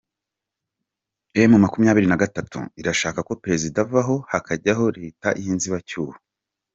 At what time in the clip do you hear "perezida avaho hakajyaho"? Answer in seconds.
3.43-4.83